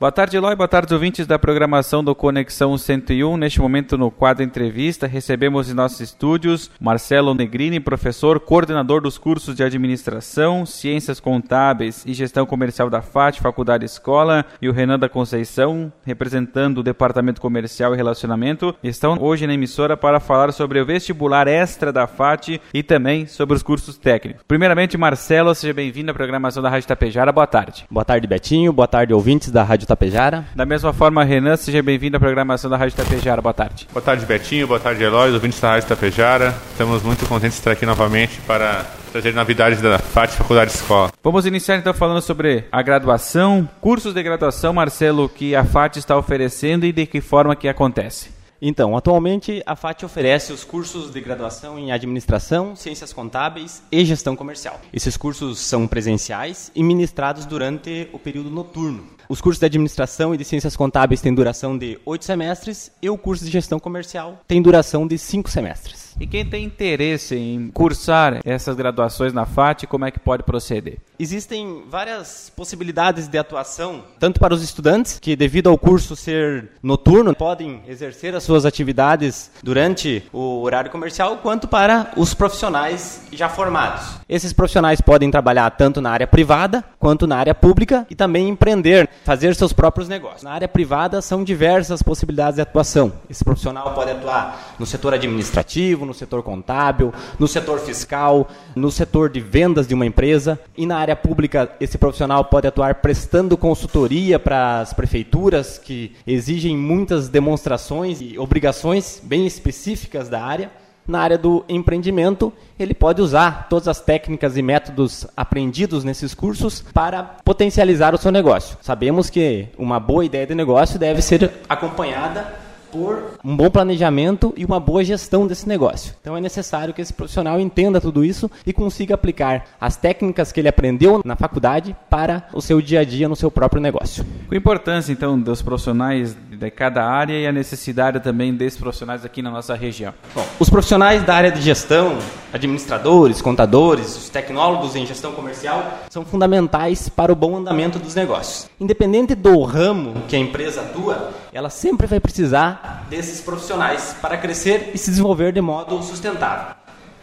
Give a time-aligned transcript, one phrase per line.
[0.00, 0.56] Boa tarde, Eloy.
[0.56, 3.36] Boa tarde, ouvintes da programação do Conexão 101.
[3.36, 9.54] Neste momento, no quadro Entrevista, recebemos em nossos estúdios Marcelo Negrini, professor, coordenador dos cursos
[9.54, 15.06] de Administração, Ciências Contábeis e Gestão Comercial da FAT, Faculdade Escola, e o Renan da
[15.06, 20.86] Conceição, representando o Departamento Comercial e Relacionamento, estão hoje na emissora para falar sobre o
[20.86, 24.44] vestibular extra da FAT e também sobre os cursos técnicos.
[24.48, 27.30] Primeiramente, Marcelo, seja bem-vindo à programação da Rádio Tapejara.
[27.30, 27.84] Boa tarde.
[27.90, 28.72] Boa tarde, Betinho.
[28.72, 30.46] Boa tarde, ouvintes da Rádio Tapejara.
[30.54, 33.42] Da mesma forma, Renan, seja bem-vindo à programação da Rádio Tapejara.
[33.42, 33.88] Boa tarde.
[33.92, 34.68] Boa tarde, Betinho.
[34.68, 36.54] Boa tarde, Eloy, ouvintes da Rádio Tapejara.
[36.70, 41.10] Estamos muito contentes de estar aqui novamente para trazer novidades da FAT Faculdade Escola.
[41.22, 46.16] Vamos iniciar então falando sobre a graduação, cursos de graduação, Marcelo, que a FAT está
[46.16, 48.30] oferecendo e de que forma que acontece.
[48.62, 54.36] Então, atualmente a FAT oferece os cursos de graduação em Administração, Ciências Contábeis e Gestão
[54.36, 54.78] Comercial.
[54.92, 59.19] Esses cursos são presenciais e ministrados durante o período noturno.
[59.30, 63.16] Os cursos de Administração e de Ciências Contábeis têm duração de oito semestres e o
[63.16, 66.10] curso de Gestão Comercial tem duração de cinco semestres.
[66.18, 70.98] E quem tem interesse em cursar essas graduações na FAT, como é que pode proceder?
[71.18, 77.34] Existem várias possibilidades de atuação, tanto para os estudantes, que devido ao curso ser noturno,
[77.34, 84.18] podem exercer as suas atividades durante o horário comercial, quanto para os profissionais já formados.
[84.28, 89.08] Esses profissionais podem trabalhar tanto na área privada quanto na área pública e também empreender,
[89.24, 90.42] fazer seus próprios negócios.
[90.42, 93.12] Na área privada são diversas possibilidades de atuação.
[93.28, 99.30] Esse profissional pode atuar no setor administrativo, no setor contábil, no setor fiscal, no setor
[99.30, 104.38] de vendas de uma empresa e na área pública, esse profissional pode atuar prestando consultoria
[104.38, 110.70] para as prefeituras que exigem muitas demonstrações e obrigações bem específicas da área.
[111.10, 116.84] Na área do empreendimento, ele pode usar todas as técnicas e métodos aprendidos nesses cursos
[116.94, 118.78] para potencializar o seu negócio.
[118.80, 122.46] Sabemos que uma boa ideia de negócio deve ser acompanhada
[122.92, 126.14] por um bom planejamento e uma boa gestão desse negócio.
[126.20, 130.60] Então é necessário que esse profissional entenda tudo isso e consiga aplicar as técnicas que
[130.60, 134.24] ele aprendeu na faculdade para o seu dia a dia no seu próprio negócio.
[134.48, 139.24] Com a importância então dos profissionais de cada área e a necessidade também desses profissionais
[139.24, 140.12] aqui na nossa região.
[140.34, 142.18] Bom, os profissionais da área de gestão,
[142.52, 148.68] administradores, contadores, os tecnólogos em gestão comercial são fundamentais para o bom andamento dos negócios.
[148.78, 154.90] Independente do ramo que a empresa atua, ela sempre vai precisar desses profissionais para crescer
[154.92, 156.74] e se desenvolver de modo sustentável.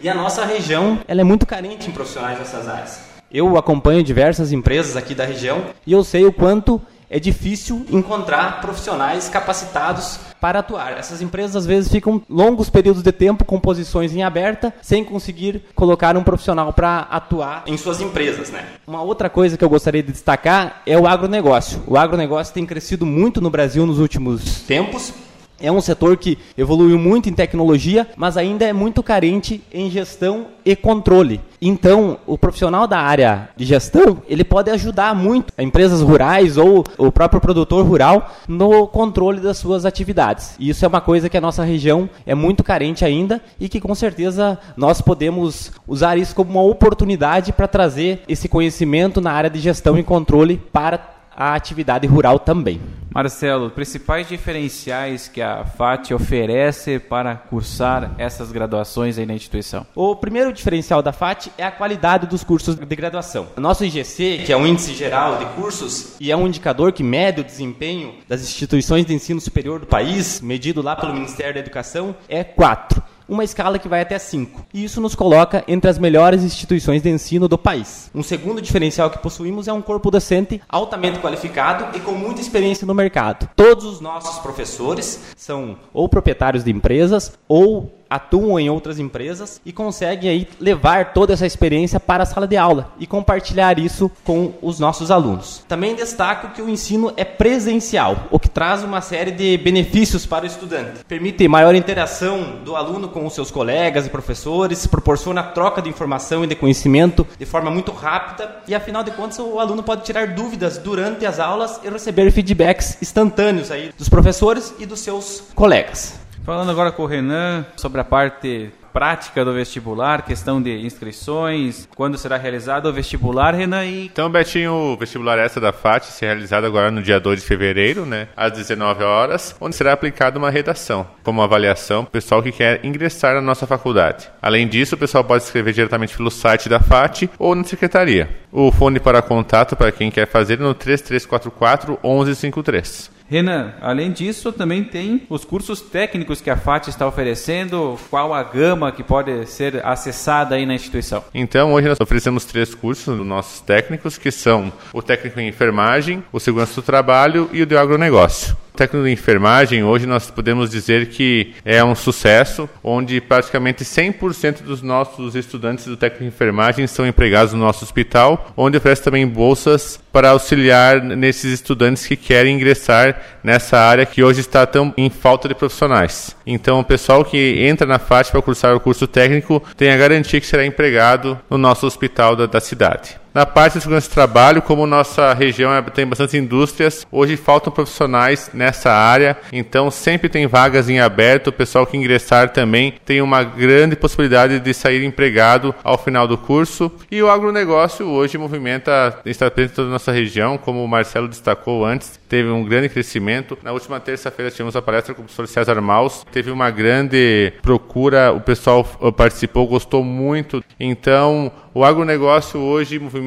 [0.00, 3.00] E a nossa região ela é muito carente em profissionais nessas áreas.
[3.30, 6.80] Eu acompanho diversas empresas aqui da região e eu sei o quanto
[7.10, 10.92] é difícil encontrar profissionais capacitados para atuar.
[10.92, 15.62] Essas empresas às vezes ficam longos períodos de tempo com posições em aberta, sem conseguir
[15.74, 18.50] colocar um profissional para atuar em suas empresas.
[18.50, 18.64] Né?
[18.86, 21.82] Uma outra coisa que eu gostaria de destacar é o agronegócio.
[21.86, 25.12] O agronegócio tem crescido muito no Brasil nos últimos tempos,
[25.60, 30.48] é um setor que evoluiu muito em tecnologia, mas ainda é muito carente em gestão
[30.64, 31.40] e controle.
[31.60, 37.10] Então, o profissional da área de gestão, ele pode ajudar muito empresas rurais ou o
[37.10, 40.54] próprio produtor rural no controle das suas atividades.
[40.58, 43.80] E isso é uma coisa que a nossa região é muito carente ainda e que
[43.80, 49.50] com certeza nós podemos usar isso como uma oportunidade para trazer esse conhecimento na área
[49.50, 52.80] de gestão e controle para a atividade rural também.
[53.16, 59.86] Marcelo, principais diferenciais que a FAT oferece para cursar essas graduações aí na instituição?
[59.94, 63.48] O primeiro diferencial da FAT é a qualidade dos cursos de graduação.
[63.56, 67.02] O nosso IGC, que é um índice geral de cursos e é um indicador que
[67.02, 71.60] mede o desempenho das instituições de ensino superior do país, medido lá pelo Ministério da
[71.60, 74.66] Educação, é 4 uma escala que vai até 5.
[74.72, 78.10] E isso nos coloca entre as melhores instituições de ensino do país.
[78.14, 82.86] Um segundo diferencial que possuímos é um corpo docente altamente qualificado e com muita experiência
[82.86, 83.48] no mercado.
[83.56, 89.72] Todos os nossos professores são ou proprietários de empresas ou atuam em outras empresas e
[89.72, 94.54] conseguem aí levar toda essa experiência para a sala de aula e compartilhar isso com
[94.62, 95.64] os nossos alunos.
[95.68, 100.44] Também destaco que o ensino é presencial, o que traz uma série de benefícios para
[100.44, 101.04] o estudante.
[101.06, 106.44] Permite maior interação do aluno com os seus colegas e professores, proporciona troca de informação
[106.44, 110.28] e de conhecimento de forma muito rápida e afinal de contas o aluno pode tirar
[110.28, 116.25] dúvidas durante as aulas e receber feedbacks instantâneos aí dos professores e dos seus colegas.
[116.46, 122.16] Falando agora com o Renan sobre a parte prática do vestibular, questão de inscrições, quando
[122.16, 123.84] será realizado o vestibular, Renan?
[123.84, 124.06] E...
[124.06, 128.06] Então, Betinho, o vestibular essa da FAT será realizado agora no dia 2 de fevereiro,
[128.06, 132.52] né, às 19 horas, onde será aplicada uma redação, como avaliação para o pessoal que
[132.52, 134.30] quer ingressar na nossa faculdade.
[134.40, 138.30] Além disso, o pessoal pode escrever diretamente pelo site da FAT ou na secretaria.
[138.52, 143.15] O fone para contato para quem quer fazer é no 3344 1153.
[143.28, 147.98] Renan, além disso, também tem os cursos técnicos que a FAT está oferecendo.
[148.08, 151.24] Qual a gama que pode ser acessada aí na instituição?
[151.34, 156.22] Então, hoje nós oferecemos três cursos dos nossos técnicos, que são o técnico em enfermagem,
[156.32, 161.06] o segurança do trabalho e o de agronegócio técnico de enfermagem, hoje nós podemos dizer
[161.06, 167.06] que é um sucesso, onde praticamente 100% dos nossos estudantes do técnico de enfermagem são
[167.06, 173.20] empregados no nosso hospital, onde oferece também bolsas para auxiliar nesses estudantes que querem ingressar
[173.42, 176.36] nessa área que hoje está tão em falta de profissionais.
[176.46, 180.40] Então, o pessoal que entra na FAT para cursar o curso técnico tem a garantia
[180.40, 183.18] que será empregado no nosso hospital da, da cidade.
[183.36, 187.70] Na parte de segurança do trabalho, como nossa região é, tem bastante indústrias, hoje faltam
[187.70, 191.48] profissionais nessa área, então sempre tem vagas em aberto.
[191.48, 196.38] O pessoal que ingressar também tem uma grande possibilidade de sair empregado ao final do
[196.38, 196.90] curso.
[197.10, 201.28] E o agronegócio hoje movimenta, está presente em toda a nossa região, como o Marcelo
[201.28, 203.58] destacou antes, teve um grande crescimento.
[203.62, 208.32] Na última terça-feira tivemos a palestra com o professor César Maus, teve uma grande procura,
[208.32, 208.82] o pessoal
[209.14, 210.64] participou, gostou muito.
[210.80, 213.25] Então, o agronegócio hoje movimenta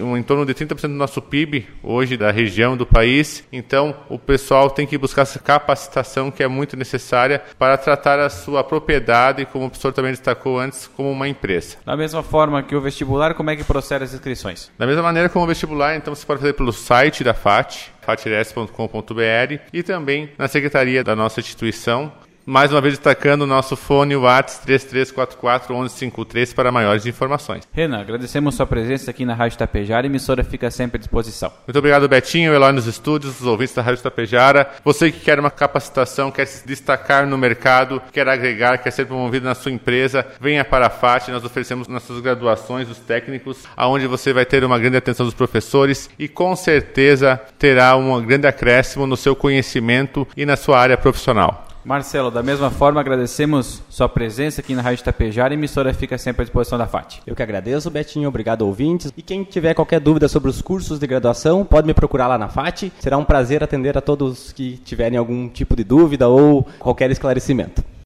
[0.00, 3.44] um, em torno de 30% do nosso PIB, hoje da região do país.
[3.52, 8.28] Então, o pessoal tem que buscar essa capacitação que é muito necessária para tratar a
[8.30, 11.76] sua propriedade, como o professor também destacou antes, como uma empresa.
[11.84, 14.70] Da mesma forma que o vestibular, como é que procede as inscrições?
[14.78, 19.58] Da mesma maneira como o vestibular, então você pode fazer pelo site da FAT, fatires.com.br
[19.72, 22.12] e também na secretaria da nossa instituição,
[22.44, 27.66] mais uma vez destacando o nosso fone WhatsApp 3344 1153 para maiores informações.
[27.72, 30.06] Renan, agradecemos sua presença aqui na Rádio Tapejara.
[30.06, 31.52] A emissora fica sempre à disposição.
[31.66, 34.70] Muito obrigado, Betinho, Eloy nos estúdios, os ouvintes da Rádio Tapejara.
[34.84, 39.46] Você que quer uma capacitação, quer se destacar no mercado, quer agregar, quer ser promovido
[39.46, 41.28] na sua empresa, venha para a FAT.
[41.28, 46.10] Nós oferecemos nossas graduações, os técnicos, aonde você vai ter uma grande atenção dos professores
[46.18, 51.71] e com certeza terá um grande acréscimo no seu conhecimento e na sua área profissional.
[51.84, 55.52] Marcelo, da mesma forma, agradecemos sua presença aqui na Rádio Tapejara.
[55.52, 57.18] A emissora fica sempre à disposição da FAT.
[57.26, 58.28] Eu que agradeço, Betinho.
[58.28, 59.12] Obrigado, ouvintes.
[59.16, 62.48] E quem tiver qualquer dúvida sobre os cursos de graduação, pode me procurar lá na
[62.48, 62.92] FAT.
[63.00, 67.82] Será um prazer atender a todos que tiverem algum tipo de dúvida ou qualquer esclarecimento.